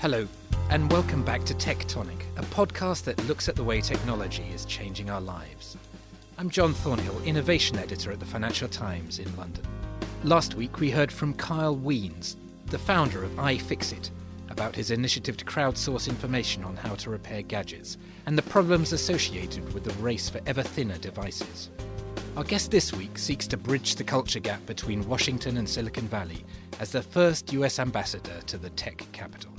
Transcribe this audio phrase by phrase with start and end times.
[0.00, 0.28] Hello,
[0.70, 5.10] and welcome back to Tectonic, a podcast that looks at the way technology is changing
[5.10, 5.76] our lives.
[6.38, 9.64] I'm John Thornhill, Innovation Editor at the Financial Times in London.
[10.22, 14.10] Last week we heard from Kyle Wiens, the founder of iFixit,
[14.50, 19.74] about his initiative to crowdsource information on how to repair gadgets and the problems associated
[19.74, 21.70] with the race for ever thinner devices.
[22.36, 26.44] Our guest this week seeks to bridge the culture gap between Washington and Silicon Valley
[26.78, 29.57] as the first US ambassador to the tech capital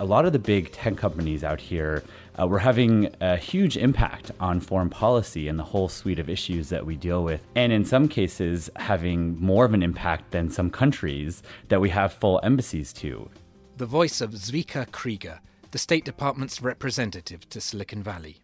[0.00, 2.02] a lot of the big tech companies out here
[2.40, 6.70] uh, were having a huge impact on foreign policy and the whole suite of issues
[6.70, 7.46] that we deal with.
[7.54, 12.14] And in some cases, having more of an impact than some countries that we have
[12.14, 13.28] full embassies to.
[13.76, 18.38] The voice of Zvika Krieger, the State Department's representative to Silicon Valley.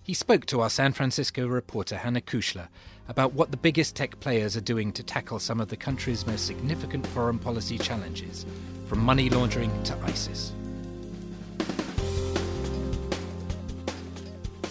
[0.00, 2.68] He spoke to our San Francisco reporter Hannah Kuchler
[3.08, 6.46] about what the biggest tech players are doing to tackle some of the country's most
[6.46, 8.46] significant foreign policy challenges,
[8.86, 10.52] from money laundering to ISIS.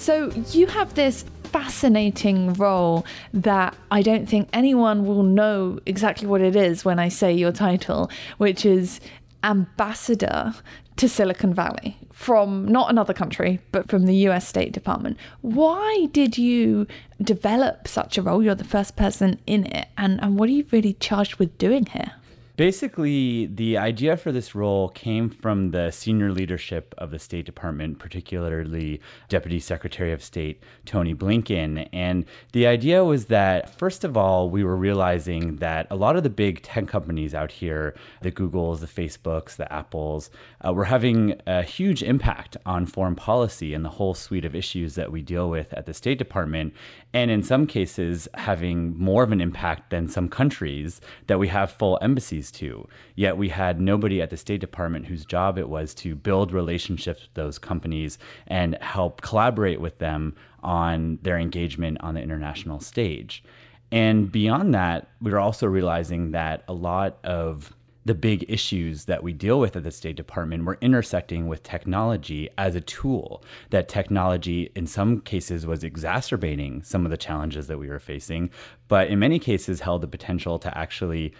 [0.08, 6.40] So you have this fascinating role that I don't think anyone will know exactly what
[6.40, 9.02] it is when I say your title, which is
[9.44, 10.54] ambassador
[10.96, 15.18] to Silicon Valley from not another country, but from the US State Department.
[15.42, 16.88] Why did you
[17.22, 18.42] develop such a role?
[18.42, 19.90] You're the first person in it.
[19.98, 22.14] And, and what are you really charged with doing here?
[22.58, 28.00] Basically, the idea for this role came from the senior leadership of the State Department,
[28.00, 31.88] particularly Deputy Secretary of State Tony Blinken.
[31.94, 36.24] And the idea was that, first of all, we were realizing that a lot of
[36.24, 40.32] the big tech companies out here, the Googles, the Facebooks, the Apples,
[40.66, 44.96] uh, were having a huge impact on foreign policy and the whole suite of issues
[44.96, 46.74] that we deal with at the State Department.
[47.14, 51.72] And in some cases, having more of an impact than some countries that we have
[51.72, 52.88] full embassies to.
[53.16, 57.22] Yet we had nobody at the State Department whose job it was to build relationships
[57.22, 63.44] with those companies and help collaborate with them on their engagement on the international stage.
[63.92, 67.74] And beyond that, we were also realizing that a lot of
[68.08, 72.50] the big issues that we deal with at the State Department were intersecting with technology
[72.58, 73.44] as a tool.
[73.70, 78.50] That technology, in some cases, was exacerbating some of the challenges that we were facing,
[78.88, 81.34] but in many cases, held the potential to actually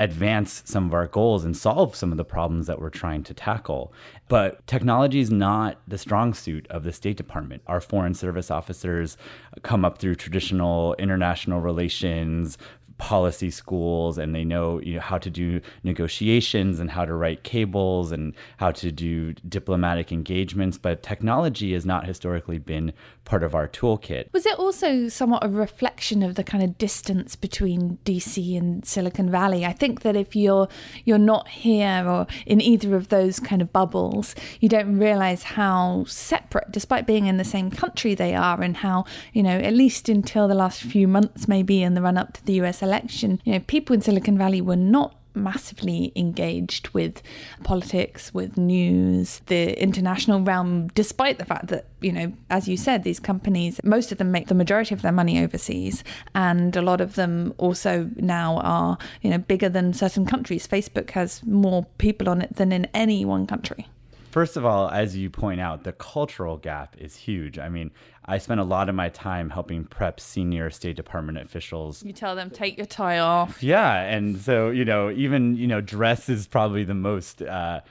[0.00, 3.34] advance some of our goals and solve some of the problems that we're trying to
[3.34, 3.92] tackle.
[4.28, 7.62] But technology is not the strong suit of the State Department.
[7.66, 9.16] Our foreign service officers
[9.62, 12.58] come up through traditional international relations,
[12.98, 17.42] policy schools and they know, you know how to do negotiations and how to write
[17.42, 22.92] cables and how to do diplomatic engagements but technology has not historically been
[23.24, 24.32] part of our toolkit.
[24.32, 29.30] Was it also somewhat a reflection of the kind of distance between DC and Silicon
[29.30, 29.64] Valley?
[29.64, 30.68] I think that if you're
[31.04, 36.04] you're not here or in either of those kind of bubbles you don't realize how
[36.06, 40.08] separate despite being in the same country they are and how you know at least
[40.08, 43.52] until the last few months maybe in the run up to the US election, you
[43.54, 47.22] know, people in Silicon Valley were not massively engaged with
[47.64, 53.02] politics, with news, the international realm, despite the fact that, you know, as you said,
[53.02, 56.04] these companies, most of them make the majority of their money overseas.
[56.34, 60.66] And a lot of them also now are, you know, bigger than certain countries.
[60.66, 63.88] Facebook has more people on it than in any one country.
[64.34, 67.56] First of all, as you point out, the cultural gap is huge.
[67.56, 67.92] I mean,
[68.24, 72.02] I spent a lot of my time helping prep senior State Department officials.
[72.02, 73.62] You tell them, take your tie off.
[73.62, 73.94] Yeah.
[74.00, 77.82] And so, you know, even, you know, dress is probably the most uh,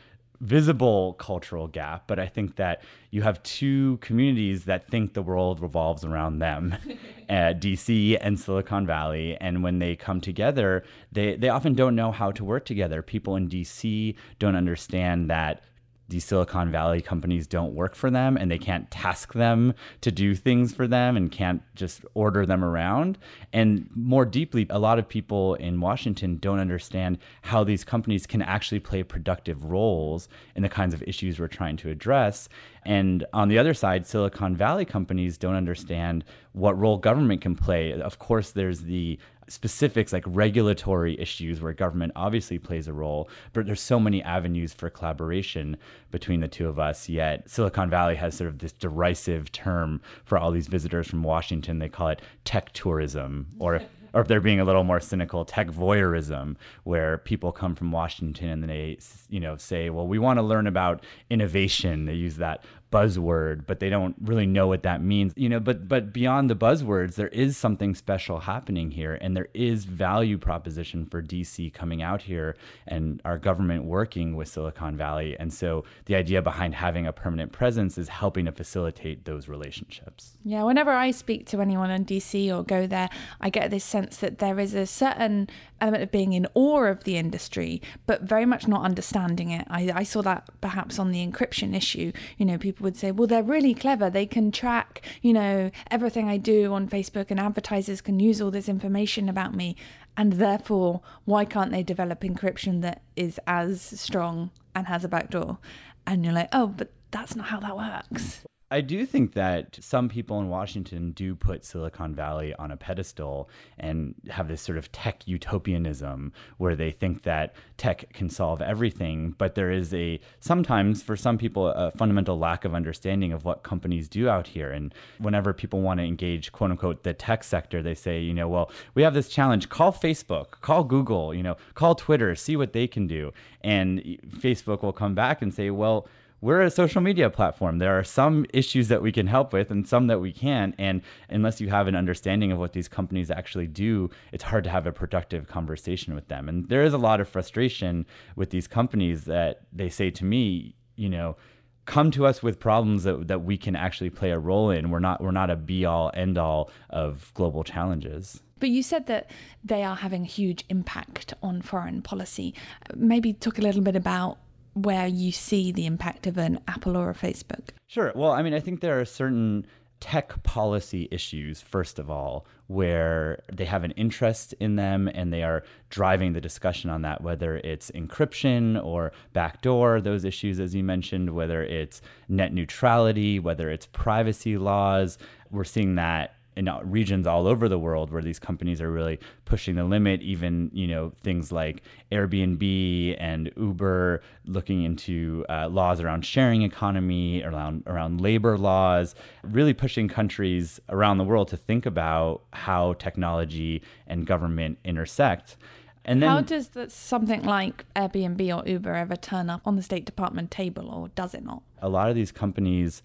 [0.41, 2.07] visible cultural gap.
[2.07, 6.75] But I think that you have two communities that think the world revolves around them
[7.29, 9.37] uh, DC and Silicon Valley.
[9.39, 13.01] And when they come together, they, they often don't know how to work together.
[13.01, 15.63] People in DC don't understand that
[16.13, 20.35] these Silicon Valley companies don't work for them and they can't task them to do
[20.35, 23.17] things for them and can't just order them around.
[23.51, 28.43] And more deeply, a lot of people in Washington don't understand how these companies can
[28.43, 32.47] actually play productive roles in the kinds of issues we're trying to address.
[32.85, 37.91] And on the other side, Silicon Valley companies don't understand what role government can play.
[37.91, 39.17] Of course, there's the
[39.47, 44.73] specifics like regulatory issues where government obviously plays a role, but there's so many avenues
[44.73, 45.77] for collaboration
[46.11, 47.09] between the two of us.
[47.09, 51.79] Yet Silicon Valley has sort of this derisive term for all these visitors from Washington.
[51.79, 53.81] They call it tech tourism, or
[54.13, 58.61] or if they're being a little more cynical, tech voyeurism, where people come from Washington
[58.61, 58.99] and they,
[59.29, 62.05] you know, say, well, we want to learn about innovation.
[62.05, 62.63] They use that
[62.93, 65.33] buzzword, but they don't really know what that means.
[65.35, 69.49] You know, but but beyond the buzzwords, there is something special happening here, and there
[69.53, 72.55] is value proposition for DC coming out here
[72.87, 75.35] and our government working with Silicon Valley.
[75.39, 80.37] And so the idea behind having a permanent presence is helping to facilitate those relationships.
[80.43, 83.09] Yeah, whenever I speak to anyone in DC or go there,
[83.41, 85.49] I get this sense that there is a certain
[85.81, 89.65] element of being in awe of the industry, but very much not understanding it.
[89.69, 92.11] I, I saw that perhaps on the encryption issue.
[92.37, 94.09] You know, people would say, well, they're really clever.
[94.09, 98.51] They can track, you know, everything I do on Facebook, and advertisers can use all
[98.51, 99.75] this information about me.
[100.15, 105.57] And therefore, why can't they develop encryption that is as strong and has a backdoor?
[106.05, 108.43] And you're like, oh, but that's not how that works.
[108.73, 113.47] I do think that some people in Washington do put Silicon Valley on a pedestal
[113.77, 119.35] and have this sort of tech utopianism where they think that tech can solve everything.
[119.37, 123.61] But there is a sometimes for some people a fundamental lack of understanding of what
[123.61, 124.71] companies do out here.
[124.71, 128.49] And whenever people want to engage, quote unquote, the tech sector, they say, you know,
[128.49, 129.69] well, we have this challenge.
[129.69, 133.33] Call Facebook, call Google, you know, call Twitter, see what they can do.
[133.61, 133.99] And
[134.39, 136.07] Facebook will come back and say, well,
[136.43, 137.77] we're a social media platform.
[137.77, 140.75] There are some issues that we can help with and some that we can't.
[140.77, 144.69] And unless you have an understanding of what these companies actually do, it's hard to
[144.69, 146.49] have a productive conversation with them.
[146.49, 148.05] And there is a lot of frustration
[148.35, 151.37] with these companies that they say to me, you know,
[151.85, 154.91] come to us with problems that, that we can actually play a role in.
[154.91, 158.41] We're not we're not a be all end all of global challenges.
[158.59, 159.31] But you said that
[159.63, 162.53] they are having a huge impact on foreign policy.
[162.95, 164.39] Maybe talk a little bit about
[164.73, 167.69] where you see the impact of an Apple or a Facebook?
[167.87, 168.11] Sure.
[168.15, 169.65] Well, I mean, I think there are certain
[169.99, 175.43] tech policy issues, first of all, where they have an interest in them and they
[175.43, 180.83] are driving the discussion on that, whether it's encryption or backdoor, those issues, as you
[180.83, 185.17] mentioned, whether it's net neutrality, whether it's privacy laws.
[185.51, 189.75] We're seeing that in regions all over the world where these companies are really pushing
[189.75, 196.25] the limit even you know things like airbnb and uber looking into uh, laws around
[196.25, 202.41] sharing economy around around labor laws really pushing countries around the world to think about
[202.53, 205.57] how technology and government intersect
[206.05, 209.81] and then, how does that, something like Airbnb or Uber ever turn up on the
[209.81, 211.63] State Department table, or does it not?
[211.81, 213.01] A lot of these companies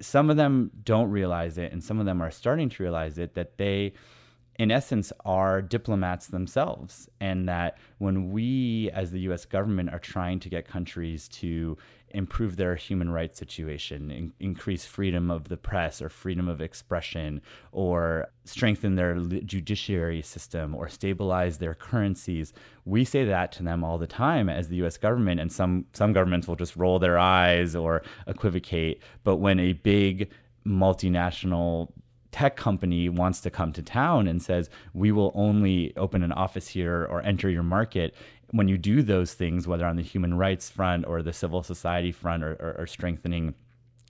[0.00, 3.34] some of them don't realize it, and some of them are starting to realize it
[3.34, 3.92] that they,
[4.56, 7.08] in essence, are diplomats themselves.
[7.20, 11.76] And that when we, as the US government, are trying to get countries to
[12.10, 17.40] improve their human rights situation, in- increase freedom of the press or freedom of expression,
[17.72, 22.52] or strengthen their judiciary system or stabilize their currencies.
[22.84, 26.12] We say that to them all the time as the US government, and some, some
[26.12, 29.02] governments will just roll their eyes or equivocate.
[29.24, 30.30] But when a big
[30.64, 31.90] multinational
[32.34, 36.66] tech company wants to come to town and says, we will only open an office
[36.66, 38.12] here or enter your market
[38.50, 42.10] when you do those things, whether on the human rights front or the civil society
[42.10, 43.54] front or, or, or strengthening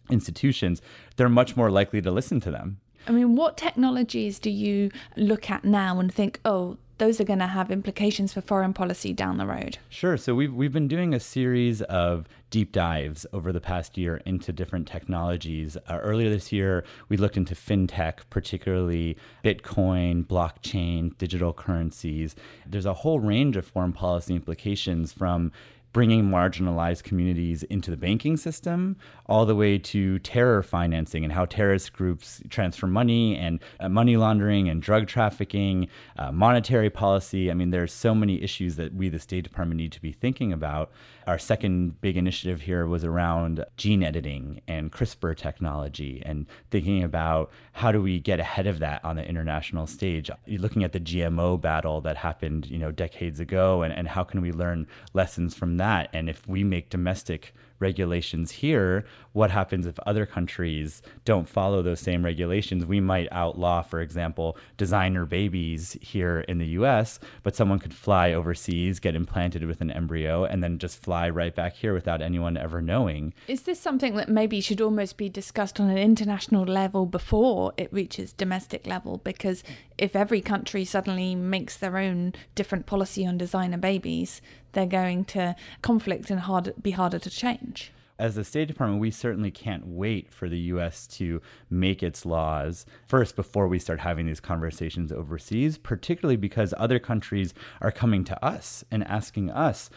[0.09, 0.81] institutions,
[1.17, 2.81] they're much more likely to listen to them.
[3.06, 7.41] I mean, what technologies do you look at now and think, oh, those are going
[7.41, 9.79] to have implications for foreign policy down the road?
[9.88, 10.17] Sure.
[10.17, 14.52] So we've we've been doing a series of deep dives over the past year into
[14.52, 15.76] different technologies.
[15.88, 22.37] Uh, earlier this year, we looked into fintech, particularly Bitcoin, blockchain, digital currencies.
[22.64, 25.51] There's a whole range of foreign policy implications from
[25.94, 28.96] bringing marginalized communities into the banking system,
[29.27, 34.17] all the way to terror financing and how terrorist groups transfer money and uh, money
[34.17, 37.48] laundering and drug trafficking, uh, monetary policy.
[37.51, 40.53] I mean, there's so many issues that we, the State Department, need to be thinking
[40.53, 40.91] about.
[41.26, 47.50] Our second big initiative here was around gene editing and CRISPR technology and thinking about
[47.72, 50.31] how do we get ahead of that on the international stage.
[50.46, 54.43] Looking at the GMO battle that happened, you know, decades ago, and, and how can
[54.43, 56.10] we learn lessons from that?
[56.12, 62.00] And if we make domestic regulations here, what happens if other countries don't follow those
[62.00, 62.86] same regulations?
[62.86, 68.32] We might outlaw, for example, designer babies here in the US, but someone could fly
[68.32, 72.56] overseas, get implanted with an embryo, and then just fly right back here without anyone
[72.56, 73.34] ever knowing.
[73.48, 77.93] Is this something that maybe should almost be discussed on an international level before it
[77.93, 79.20] reaches domestic level?
[79.24, 79.64] Because
[79.98, 84.40] if every country suddenly makes their own different policy on designer babies,
[84.74, 89.10] they're going to conflict and hard, be harder to change as the State Department, we
[89.10, 91.06] certainly can't wait for the U.S.
[91.08, 96.98] to make its laws first before we start having these conversations overseas, particularly because other
[96.98, 99.90] countries are coming to us and asking us,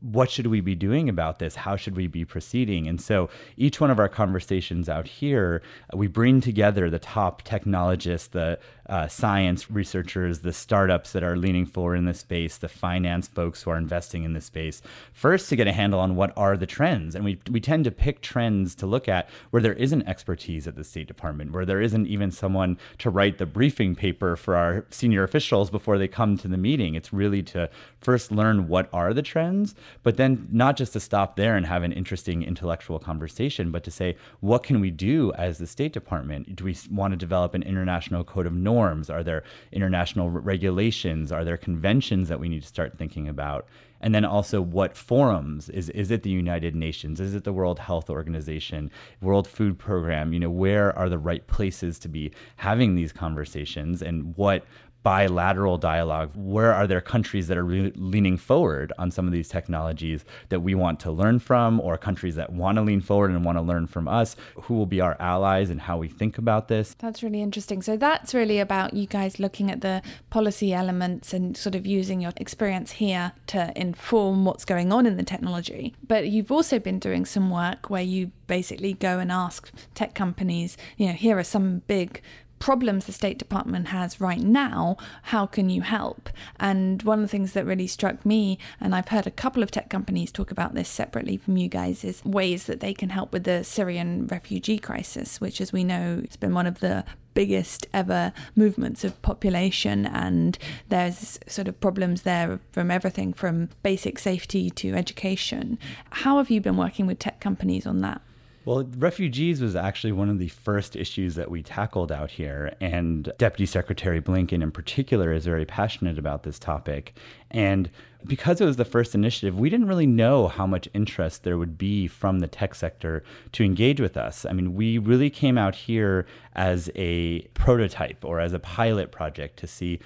[0.00, 1.54] what should we be doing about this?
[1.54, 2.86] How should we be proceeding?
[2.86, 5.62] And so each one of our conversations out here,
[5.94, 11.66] we bring together the top technologists, the uh, science researchers, the startups that are leaning
[11.66, 15.56] forward in this space, the finance folks who are investing in this space, first to
[15.56, 17.14] get a handle on what are the trends.
[17.14, 20.76] And we, we tend to pick trends to look at where there isn't expertise at
[20.76, 24.86] the State Department, where there isn't even someone to write the briefing paper for our
[24.90, 26.94] senior officials before they come to the meeting.
[26.94, 27.68] It's really to
[28.00, 31.82] first learn what are the trends, but then not just to stop there and have
[31.82, 36.56] an interesting intellectual conversation, but to say, what can we do as the State Department?
[36.56, 39.10] Do we want to develop an international code of norms?
[39.10, 41.32] Are there international regulations?
[41.32, 43.66] Are there conventions that we need to start thinking about?
[44.00, 45.68] And then also, what forums?
[45.70, 47.18] Is, is it the United Nations?
[47.18, 48.90] Is it the World Health Organization,
[49.22, 50.32] World Food Program?
[50.32, 54.02] You know, where are the right places to be having these conversations?
[54.02, 54.64] And what
[55.06, 56.32] bilateral dialogue?
[56.34, 60.62] Where are there countries that are re- leaning forward on some of these technologies that
[60.62, 63.62] we want to learn from, or countries that want to lean forward and want to
[63.62, 64.34] learn from us?
[64.62, 66.96] Who will be our allies and how we think about this?
[66.98, 67.82] That's really interesting.
[67.82, 72.20] So, that's really about you guys looking at the policy elements and sort of using
[72.20, 75.94] your experience here to inform what's going on in the technology.
[76.04, 80.76] But you've also been doing some work where you basically go and ask tech companies,
[80.96, 82.22] you know, here are some big
[82.58, 86.30] problems the State Department has right now, how can you help?
[86.58, 89.70] And one of the things that really struck me, and I've heard a couple of
[89.70, 93.32] tech companies talk about this separately from you guys, is ways that they can help
[93.32, 97.86] with the Syrian refugee crisis, which, as we know, has been one of the biggest
[97.92, 100.56] ever movements of population and
[100.88, 105.78] there's sort of problems there from everything from basic safety to education.
[106.08, 108.22] How have you been working with tech companies on that?
[108.66, 112.74] Well, refugees was actually one of the first issues that we tackled out here.
[112.80, 117.16] And Deputy Secretary Blinken, in particular, is very passionate about this topic.
[117.52, 117.88] And
[118.26, 121.78] because it was the first initiative, we didn't really know how much interest there would
[121.78, 124.44] be from the tech sector to engage with us.
[124.44, 129.60] I mean, we really came out here as a prototype or as a pilot project
[129.60, 130.00] to see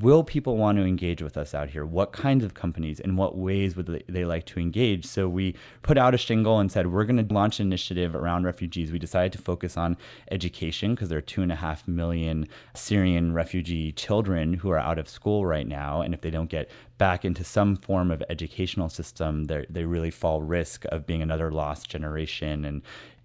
[0.00, 1.86] will people want to engage with us out here?
[1.86, 3.00] What kinds of companies?
[3.04, 5.04] and what ways would they like to engage?
[5.04, 8.44] So we put out a shingle and said, we're going to launch an initiative around
[8.44, 8.90] refugees.
[8.90, 9.96] We decided to focus on
[10.30, 14.98] education because there are two and a half million Syrian refugee children who are out
[14.98, 16.00] of school right now.
[16.00, 20.42] And if they don't get back into some form of educational system, they really fall
[20.42, 22.64] risk of being another lost generation.
[22.64, 22.82] And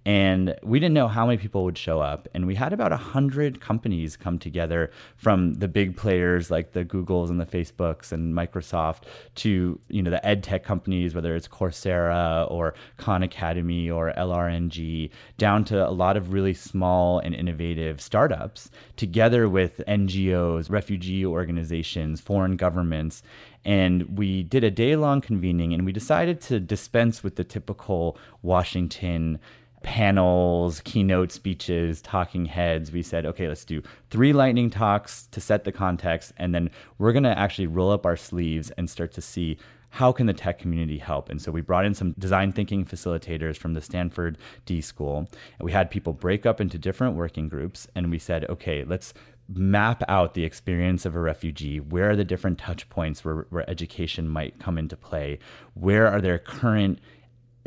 [0.10, 2.28] and we didn't know how many people would show up.
[2.34, 7.30] And we had about 100 companies come together from the big players like the googles
[7.30, 9.04] and the facebooks and microsoft
[9.36, 15.12] to you know the ed tech companies whether it's coursera or khan academy or lrng
[15.38, 22.20] down to a lot of really small and innovative startups together with ngos refugee organizations
[22.20, 23.22] foreign governments.
[23.66, 28.18] And we did a day long convening and we decided to dispense with the typical
[28.42, 29.38] washington
[29.82, 35.64] panels, keynote speeches, talking heads, we said, okay, let's do three lightning talks to set
[35.64, 39.22] the context, and then we're going to actually roll up our sleeves and start to
[39.22, 39.58] see
[39.92, 41.30] how can the tech community help?
[41.30, 45.28] And so we brought in some design thinking facilitators from the Stanford D School.
[45.58, 49.16] And we had people break up into different working groups, and we said, okay, let's
[49.52, 51.80] map out the experience of a refugee.
[51.80, 55.40] Where are the different touch points where, where education might come into play?
[55.74, 57.00] Where are there current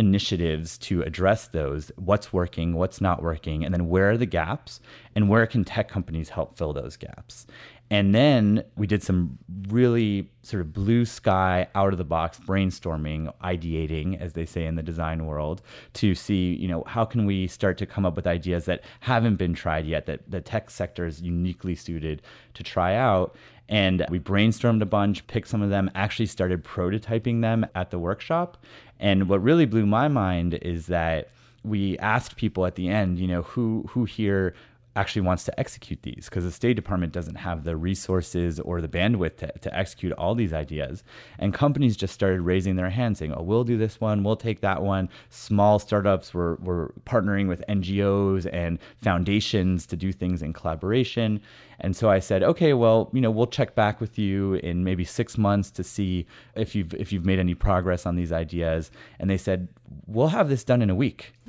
[0.03, 4.81] initiatives to address those what's working what's not working and then where are the gaps
[5.15, 7.47] and where can tech companies help fill those gaps
[7.93, 13.33] and then we did some really sort of blue sky out of the box brainstorming
[13.45, 15.61] ideating as they say in the design world
[15.93, 19.37] to see you know how can we start to come up with ideas that haven't
[19.37, 22.23] been tried yet that the tech sector is uniquely suited
[22.55, 23.37] to try out
[23.69, 27.99] and we brainstormed a bunch, picked some of them, actually started prototyping them at the
[27.99, 28.59] workshop.
[29.01, 31.31] And what really blew my mind is that
[31.65, 34.55] we asked people at the end, you know, who who here
[34.95, 38.89] actually wants to execute these because the State Department doesn't have the resources or the
[38.89, 41.03] bandwidth to, to execute all these ideas.
[41.39, 44.61] And companies just started raising their hands saying, oh, we'll do this one, we'll take
[44.61, 45.09] that one.
[45.31, 51.41] Small startups were, were partnering with NGOs and foundations to do things in collaboration.
[51.81, 55.05] And so I said, okay, well, you know, we'll check back with you in maybe
[55.05, 58.91] six months to see if you've if you've made any progress on these ideas.
[59.19, 59.67] And they said,
[60.07, 61.33] we'll have this done in a week.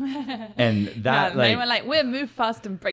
[0.58, 2.93] and that like, they were like, we'll move fast and break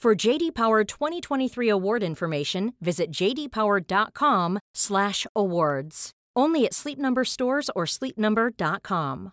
[0.00, 6.10] For JD Power 2023 award information, visit jdpower.com/awards.
[6.34, 9.32] Only at Sleep Number stores or sleepnumber.com.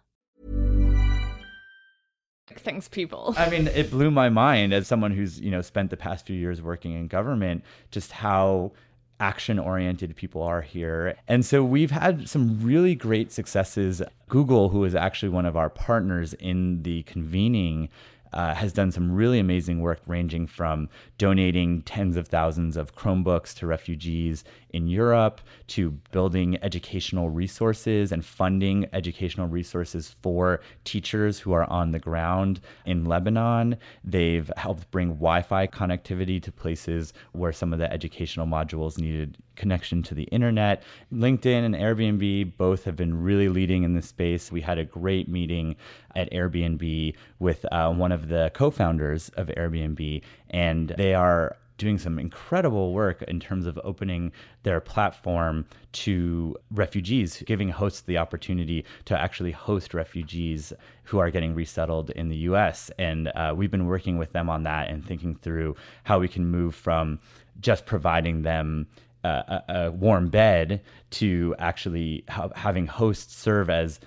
[2.54, 3.34] Thanks, people.
[3.38, 6.36] I mean, it blew my mind as someone who's you know spent the past few
[6.36, 8.74] years working in government, just how
[9.22, 11.16] action oriented people are here.
[11.30, 14.02] And so we've had some really great successes.
[14.28, 17.88] Google, who is actually one of our partners in the convening
[18.38, 23.56] uh, has done some really amazing work, ranging from donating tens of thousands of Chromebooks
[23.56, 31.54] to refugees in Europe to building educational resources and funding educational resources for teachers who
[31.54, 33.78] are on the ground in Lebanon.
[34.04, 39.38] They've helped bring Wi Fi connectivity to places where some of the educational modules needed
[39.56, 40.84] connection to the internet.
[41.12, 44.52] LinkedIn and Airbnb both have been really leading in this space.
[44.52, 45.76] We had a great meeting
[46.16, 51.98] at Airbnb with uh, one of the co founders of Airbnb, and they are doing
[51.98, 54.32] some incredible work in terms of opening
[54.64, 61.54] their platform to refugees, giving hosts the opportunity to actually host refugees who are getting
[61.54, 62.92] resettled in the US.
[62.98, 66.46] And uh, we've been working with them on that and thinking through how we can
[66.46, 67.20] move from
[67.60, 68.88] just providing them
[69.24, 74.00] a, a, warm bed to actually ha- having hosts serve as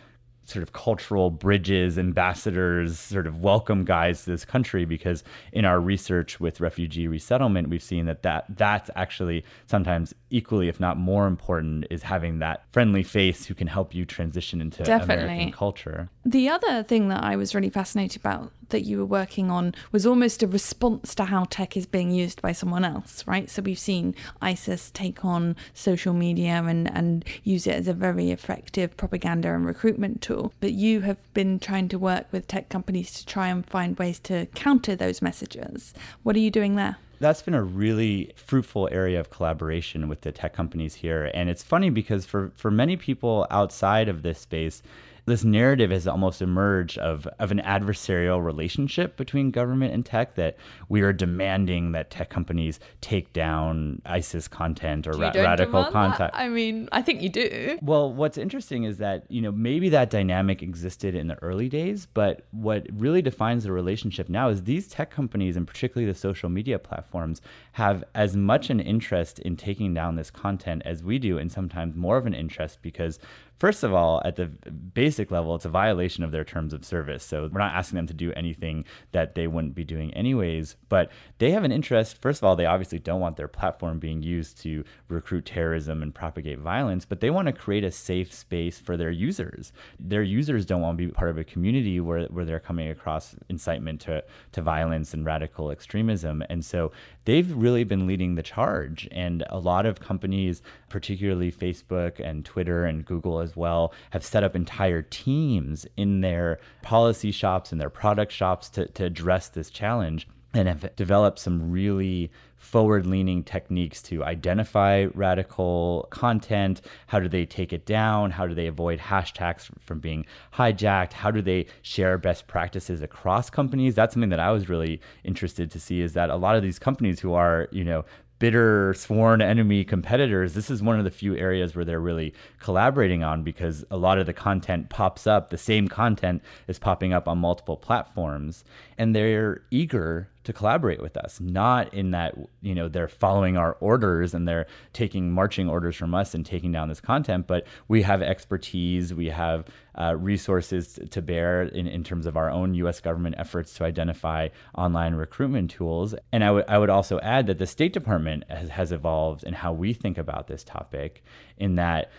[0.50, 4.84] sort of cultural bridges, ambassadors, sort of welcome guys to this country.
[4.84, 10.68] Because in our research with refugee resettlement, we've seen that, that that's actually sometimes equally,
[10.68, 14.82] if not more important, is having that friendly face who can help you transition into
[14.82, 15.24] Definitely.
[15.24, 16.08] American culture.
[16.24, 20.06] The other thing that I was really fascinated about that you were working on was
[20.06, 23.48] almost a response to how tech is being used by someone else, right?
[23.48, 28.30] So we've seen ISIS take on social media and, and use it as a very
[28.30, 30.52] effective propaganda and recruitment tool.
[30.60, 34.18] But you have been trying to work with tech companies to try and find ways
[34.20, 35.94] to counter those messages.
[36.22, 36.96] What are you doing there?
[37.20, 41.30] that's been a really fruitful area of collaboration with the tech companies here.
[41.34, 44.82] And it's funny because for, for many people outside of this space,
[45.26, 50.56] this narrative has almost emerged of, of an adversarial relationship between government and tech that
[50.88, 56.30] we are demanding that tech companies take down ISIS content or ra- radical content.
[56.34, 57.78] I mean, I think you do.
[57.82, 62.06] Well, what's interesting is that, you know, maybe that dynamic existed in the early days,
[62.06, 66.48] but what really defines the relationship now is these tech companies and particularly the social
[66.48, 67.40] media platforms
[67.72, 71.94] have as much an interest in taking down this content as we do and sometimes
[71.94, 73.18] more of an interest because
[73.60, 77.22] First of all, at the basic level, it's a violation of their terms of service.
[77.22, 80.76] So we're not asking them to do anything that they wouldn't be doing anyways.
[80.88, 82.22] But they have an interest.
[82.22, 86.14] First of all, they obviously don't want their platform being used to recruit terrorism and
[86.14, 89.74] propagate violence, but they want to create a safe space for their users.
[89.98, 93.34] Their users don't want to be part of a community where, where they're coming across
[93.50, 96.42] incitement to, to violence and radical extremism.
[96.48, 96.92] And so
[97.24, 99.08] they've really been leading the charge.
[99.12, 104.44] And a lot of companies, particularly Facebook and Twitter and Google as well, have set
[104.44, 109.70] up entire teams in their policy shops and their product shops to, to address this
[109.70, 112.30] challenge and have developed some really
[112.60, 116.82] forward leaning techniques to identify radical content.
[117.08, 118.30] How do they take it down?
[118.30, 121.14] How do they avoid hashtags from being hijacked?
[121.14, 123.94] How do they share best practices across companies?
[123.94, 126.78] That's something that I was really interested to see is that a lot of these
[126.78, 128.04] companies who are, you know,
[128.40, 133.22] bitter sworn enemy competitors, this is one of the few areas where they're really collaborating
[133.22, 137.28] on because a lot of the content pops up, the same content is popping up
[137.28, 138.64] on multiple platforms,
[138.96, 143.74] and they're eager to collaborate with us not in that you know they're following our
[143.80, 148.02] orders and they're taking marching orders from us and taking down this content but we
[148.02, 149.66] have expertise we have
[150.00, 154.48] uh, resources to bear in, in terms of our own us government efforts to identify
[154.74, 156.14] online recruitment tools.
[156.32, 159.52] And I would I would also add that the state department has, has evolved in
[159.52, 161.22] how we think about this topic
[161.58, 162.10] in that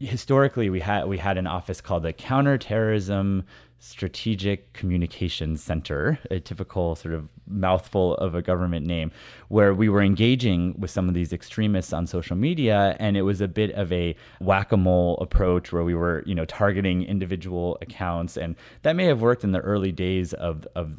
[0.00, 3.44] historically we had we had an office called the counterterrorism
[3.78, 9.10] Strategic Communications Center, a typical sort of mouthful of a government name,
[9.48, 13.40] where we were engaging with some of these extremists on social media, and it was
[13.40, 18.56] a bit of a whack-a-mole approach where we were, you know, targeting individual accounts, and
[18.82, 20.94] that may have worked in the early days of of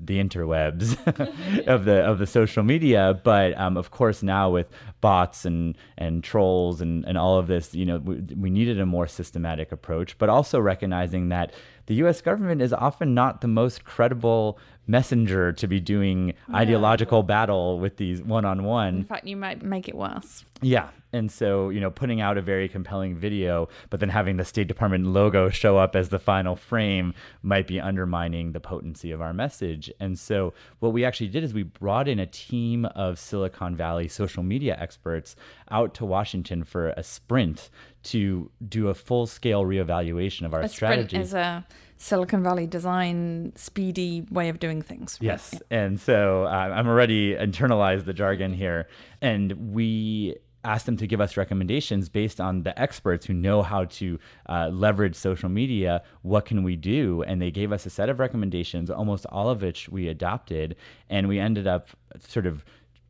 [0.00, 0.96] the interwebs
[1.66, 4.68] of the of the social media but um, of course now with
[5.00, 8.86] bots and and trolls and and all of this you know we, we needed a
[8.86, 11.52] more systematic approach but also recognizing that
[11.86, 16.56] the US government is often not the most credible messenger to be doing yeah.
[16.56, 18.96] ideological battle with these one on one.
[18.98, 20.44] In fact, you might make it worse.
[20.62, 20.88] Yeah.
[21.12, 24.66] And so, you know, putting out a very compelling video, but then having the State
[24.68, 29.32] Department logo show up as the final frame might be undermining the potency of our
[29.32, 29.90] message.
[29.98, 34.08] And so, what we actually did is we brought in a team of Silicon Valley
[34.08, 35.36] social media experts
[35.70, 37.70] out to Washington for a sprint
[38.06, 41.16] to do a full scale reevaluation of our a strategy.
[41.16, 41.66] as a
[41.98, 45.18] Silicon Valley design, speedy way of doing things.
[45.20, 45.54] Yes.
[45.70, 48.88] And so uh, I'm already internalized the jargon here.
[49.20, 53.84] And we asked them to give us recommendations based on the experts who know how
[53.84, 56.02] to uh, leverage social media.
[56.22, 57.22] What can we do?
[57.22, 60.76] And they gave us a set of recommendations, almost all of which we adopted.
[61.08, 61.88] And we ended up
[62.18, 62.64] sort of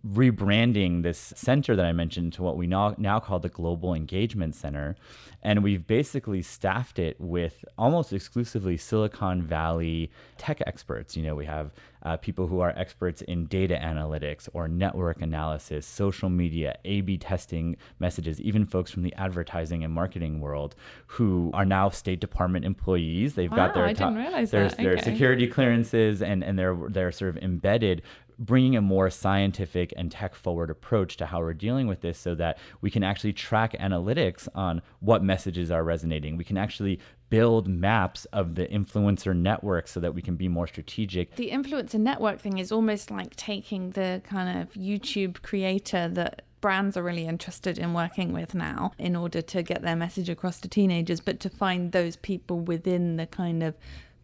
[0.04, 4.54] rebranding this center that I mentioned to what we now, now call the Global Engagement
[4.54, 4.96] Center.
[5.42, 11.16] And we've basically staffed it with almost exclusively Silicon Valley tech experts.
[11.16, 15.86] You know, we have uh, people who are experts in data analytics or network analysis,
[15.86, 20.74] social media, A B testing messages, even folks from the advertising and marketing world
[21.06, 23.34] who are now State Department employees.
[23.34, 24.78] They've wow, got their, I didn't realize their, that.
[24.78, 28.02] their security clearances and, and they're, they're sort of embedded
[28.38, 32.34] bringing a more scientific and tech forward approach to how we're dealing with this so
[32.34, 36.36] that we can actually track analytics on what messages are resonating.
[36.36, 40.66] We can actually build maps of the influencer network so that we can be more
[40.66, 41.34] strategic.
[41.36, 46.96] The influencer network thing is almost like taking the kind of YouTube creator that brands
[46.96, 50.68] are really interested in working with now in order to get their message across to
[50.68, 53.76] teenagers, but to find those people within the kind of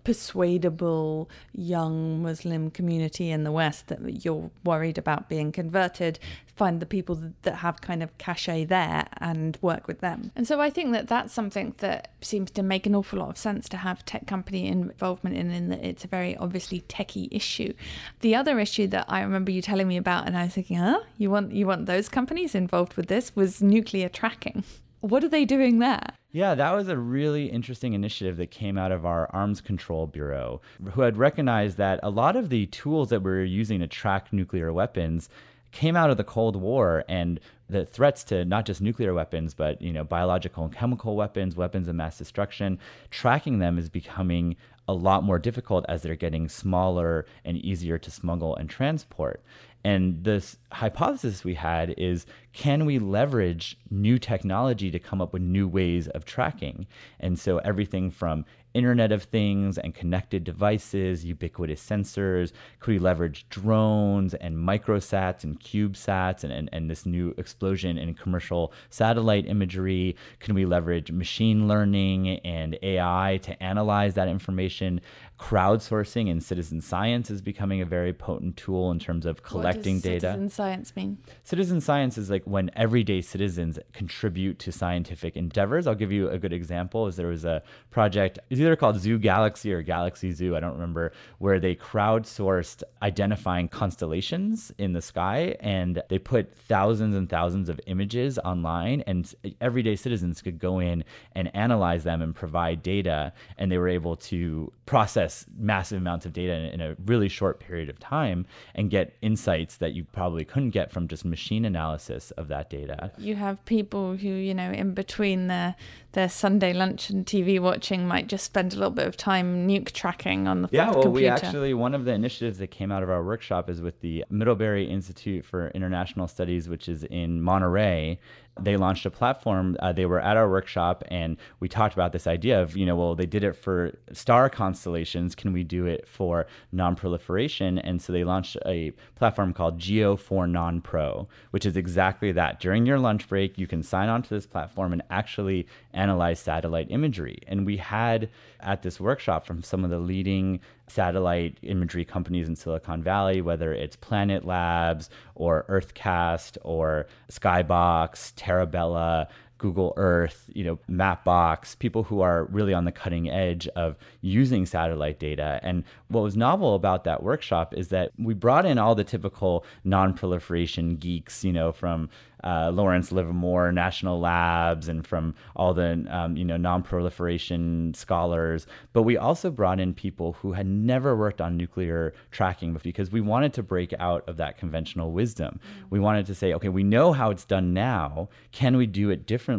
[0.05, 6.19] persuadable young Muslim community in the West that you're worried about being converted,
[6.57, 10.31] find the people that have kind of cachet there and work with them.
[10.37, 13.39] And so I think that that's something that seems to make an awful lot of
[13.39, 17.73] sense to have tech company involvement in, in that it's a very obviously techie issue.
[18.21, 21.01] The other issue that I remember you telling me about, and I was thinking, huh,
[21.17, 24.65] you want you want those companies involved with this was nuclear tracking.
[25.03, 26.01] What are they doing there?
[26.31, 30.61] Yeah, that was a really interesting initiative that came out of our Arms Control Bureau,
[30.93, 34.33] who had recognized that a lot of the tools that we were using to track
[34.33, 35.29] nuclear weapons
[35.73, 39.83] came out of the Cold War and the threats to not just nuclear weapons, but
[39.83, 42.79] you know, biological and chemical weapons, weapons of mass destruction,
[43.11, 44.55] tracking them is becoming
[44.87, 49.43] a lot more difficult as they're getting smaller and easier to smuggle and transport.
[49.85, 55.43] And this hypothesis we had is can we leverage new technology to come up with
[55.43, 56.87] new ways of tracking?
[57.19, 63.47] And so everything from Internet of Things and connected devices, ubiquitous sensors, could we leverage
[63.49, 70.17] drones and microsats and CubeSats and, and, and this new explosion in commercial satellite imagery?
[70.41, 75.01] Can we leverage machine learning and AI to analyze that information?
[75.43, 80.03] crowdsourcing and citizen science is becoming a very potent tool in terms of collecting what
[80.05, 80.27] does data.
[80.29, 81.19] Citizen science mean?
[81.43, 85.89] Citizen science is like when everyday citizens contribute to scientific endeavors.
[85.89, 87.09] I'll give you a good example.
[87.09, 91.13] Is there was a project, either called Zoo Galaxy or Galaxy Zoo, I don't remember,
[91.39, 97.81] where they crowdsourced identifying constellations in the sky and they put thousands and thousands of
[97.87, 103.71] images online and everyday citizens could go in and analyze them and provide data and
[103.71, 107.99] they were able to process massive amounts of data in, a really short period of
[107.99, 108.45] time
[108.75, 113.11] and get insights that you probably couldn't get from just machine analysis of that data.
[113.19, 115.77] You have people who, you know, in between their
[116.13, 119.93] their Sunday lunch and TV watching might just spend a little bit of time nuke
[119.93, 121.11] tracking on the yeah, well, computer.
[121.11, 124.25] we actually one of the initiatives that came out of our workshop is with the
[124.31, 128.19] Middlebury Institute for International Studies, which is in Monterey,
[128.61, 129.77] they launched a platform.
[129.81, 132.95] Uh, they were at our workshop, and we talked about this idea of, you know,
[132.95, 135.35] well, they did it for star constellations.
[135.35, 137.79] Can we do it for non-proliferation?
[137.79, 142.61] And so they launched a platform called Geo for Non-Pro, which is exactly that.
[142.61, 146.89] During your lunch break, you can sign on to this platform and actually analyze satellite
[146.91, 147.39] imagery.
[147.47, 148.29] And we had
[148.61, 150.61] at this workshop from some of the leading
[150.93, 158.67] satellite imagery companies in Silicon Valley, whether it's Planet Labs or UrtheCast or Skybox, Terra
[158.67, 159.29] Bella,
[159.63, 164.67] Google Earth, you know, Mapbox, people who are really on the cutting edge of using
[164.67, 165.61] satellite data.
[165.63, 169.65] And what was novel about that workshop is that we brought in all the typical
[169.85, 172.11] non-proliferation geeks, you know, from
[172.45, 178.67] uh, Lawrence Livermore National Labs and from all the um, you know non-proliferation scholars.
[178.93, 183.21] But we also brought in people who had never worked on nuclear tracking because we
[183.21, 185.61] wanted to break out of that conventional wisdom.
[185.91, 188.29] We wanted to say, okay, we know how it's done now.
[188.51, 189.52] Can we do it differently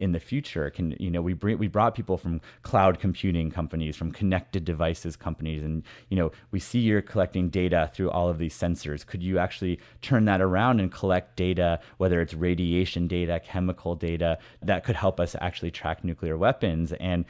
[0.00, 0.70] in the future?
[0.70, 5.16] Can you know we bring, we brought people from cloud computing companies, from connected devices
[5.16, 9.06] companies, and you know we see you're collecting data through all of these sensors.
[9.06, 14.38] Could you actually turn that around and collect data, whether it's radiation data, chemical data,
[14.62, 16.92] that could help us actually track nuclear weapons?
[16.94, 17.24] And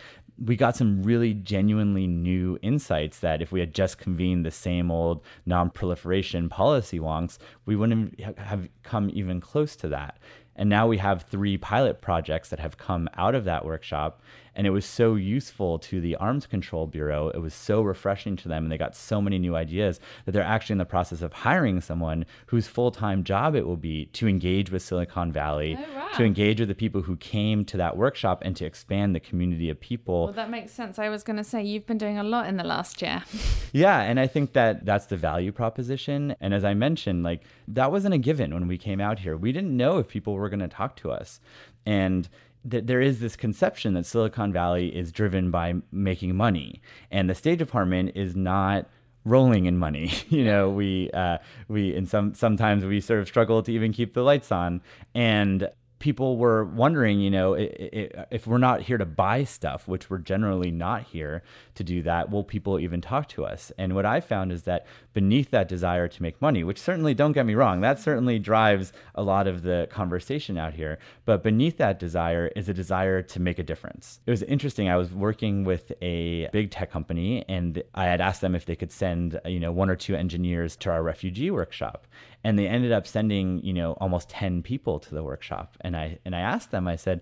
[0.45, 4.91] we got some really genuinely new insights that if we had just convened the same
[4.91, 10.19] old non-proliferation policy wonks, we wouldn't have come even close to that.
[10.57, 14.21] And now we have three pilot projects that have come out of that workshop.
[14.55, 17.29] And it was so useful to the Arms Control Bureau.
[17.31, 18.65] It was so refreshing to them.
[18.65, 21.81] And they got so many new ideas that they're actually in the process of hiring
[21.81, 26.09] someone whose full time job it will be to engage with Silicon Valley, oh, wow.
[26.17, 29.71] to engage with the people who came to that workshop, and to expand the community
[29.71, 30.25] of people.
[30.25, 30.99] Well, that makes sense.
[30.99, 33.23] I was going to say, you've been doing a lot in the last year.
[33.73, 34.03] yeah.
[34.03, 36.37] And I think that that's the value proposition.
[36.41, 39.35] And as I mentioned, like that wasn't a given when we came out here.
[39.35, 41.41] We didn't know if people were going to talk to us.
[41.87, 42.29] And
[42.69, 47.35] th- there is this conception that Silicon Valley is driven by making money, and the
[47.35, 48.89] State Department is not
[49.25, 50.13] rolling in money.
[50.29, 54.15] you know, we uh, we and some sometimes we sort of struggle to even keep
[54.15, 54.81] the lights on,
[55.15, 55.69] and
[56.03, 60.73] people were wondering, you know, if we're not here to buy stuff, which we're generally
[60.73, 61.45] not here
[61.77, 63.71] to do that, will people even talk to us?
[63.79, 67.31] And what I found is that beneath that desire to make money, which certainly, don't
[67.31, 71.77] get me wrong, that certainly drives a lot of the conversation out here, but beneath
[71.77, 74.19] that desire is a desire to make a difference.
[74.27, 74.89] It was interesting.
[74.89, 78.75] I was working with a big tech company and I had asked them if they
[78.75, 82.09] could send, you know, one or two engineers to our refugee workshop
[82.45, 85.77] and they ended up sending you know almost 10 people to the workshop.
[85.81, 87.21] And i and i asked them i said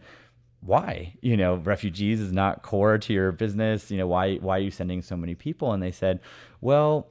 [0.63, 1.15] why?
[1.23, 3.91] You know refugees is not core to your business.
[3.91, 5.73] You know why why are you sending so many people?
[5.73, 6.21] And they said
[6.61, 7.09] well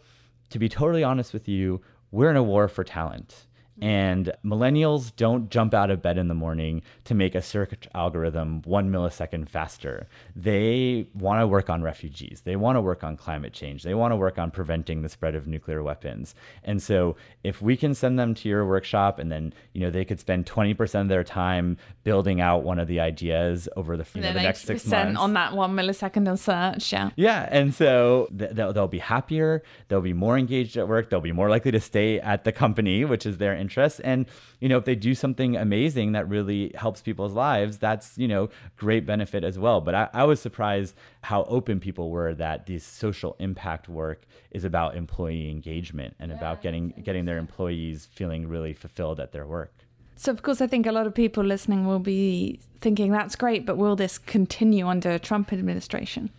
[0.50, 3.46] to be totally honest with you we're in a war for talent
[3.80, 3.90] Mm-hmm.
[3.90, 8.62] and millennials don't jump out of bed in the morning to make a search algorithm
[8.64, 10.08] one millisecond faster.
[10.36, 12.42] They want to work on refugees.
[12.44, 13.84] They want to work on climate change.
[13.84, 16.36] They want to work on preventing the spread of nuclear weapons.
[16.64, 20.06] And so if we can send them to your workshop and then, you know, they
[20.06, 24.22] could spend 20% of their time building out one of the ideas over the, you
[24.22, 25.20] know, the next six months.
[25.20, 27.10] on that one millisecond of search, yeah.
[27.16, 27.48] Yeah.
[27.52, 29.64] And so th- they'll, they'll be happier.
[29.88, 31.10] They'll be more engaged at work.
[31.10, 34.00] They'll be more likely to stay at the company, which is their interests.
[34.00, 34.26] And,
[34.60, 38.50] you know, if they do something amazing that really helps people's lives, that's, you know,
[38.78, 39.80] great benefit as well.
[39.82, 44.64] But I, I was surprised how open people were that this social impact work is
[44.66, 49.46] about employee engagement and yeah, about getting getting their employees feeling really fulfilled at their
[49.46, 49.74] work.
[50.16, 53.66] So, of course, I think a lot of people listening will be thinking that's great,
[53.66, 56.30] but will this continue under a Trump administration?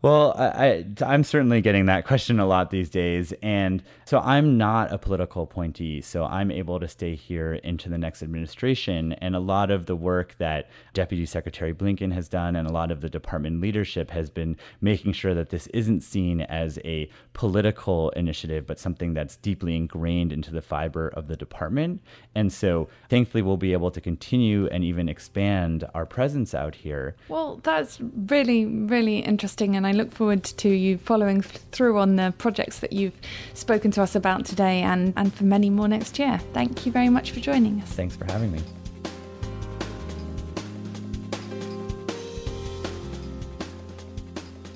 [0.00, 3.32] Well, I, am certainly getting that question a lot these days.
[3.42, 6.02] And so I'm not a political appointee.
[6.02, 9.14] So I'm able to stay here into the next administration.
[9.14, 12.92] And a lot of the work that Deputy Secretary Blinken has done and a lot
[12.92, 18.10] of the department leadership has been making sure that this isn't seen as a political
[18.10, 22.00] initiative, but something that's deeply ingrained into the fiber of the department.
[22.36, 27.16] And so thankfully, we'll be able to continue and even expand our presence out here.
[27.28, 29.74] Well, that's really, really interesting.
[29.74, 33.14] And I look forward to you following through on the projects that you've
[33.54, 36.38] spoken to us about today and, and for many more next year.
[36.52, 37.90] Thank you very much for joining us.
[37.92, 38.60] Thanks for having me.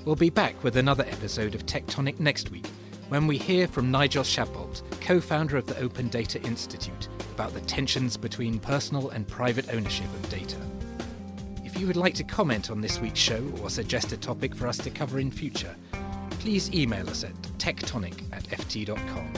[0.07, 2.67] We'll be back with another episode of Tectonic next week
[3.09, 7.61] when we hear from Nigel Shadbolt, co founder of the Open Data Institute, about the
[7.61, 10.57] tensions between personal and private ownership of data.
[11.73, 14.67] If you would like to comment on this week's show or suggest a topic for
[14.67, 15.75] us to cover in future,
[16.33, 19.33] please email us at tectonic at ft.com.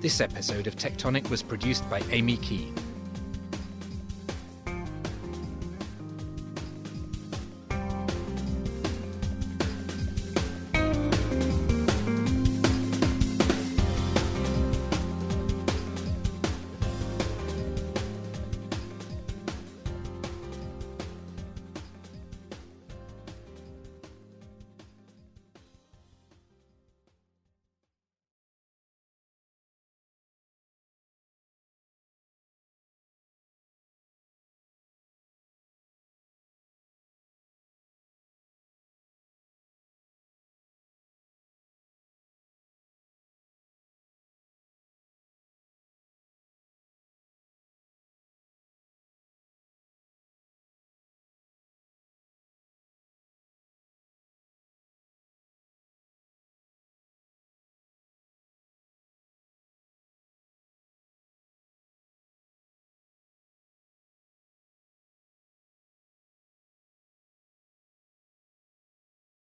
[0.00, 2.72] This episode of Tectonic was produced by Amy Key